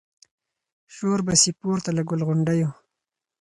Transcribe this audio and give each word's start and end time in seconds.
شور 0.95 1.19
به 1.27 1.33
سي 1.41 1.51
پورته 1.59 1.89
له 1.97 2.01
ګل 2.09 2.21
غونډیو 2.27 2.69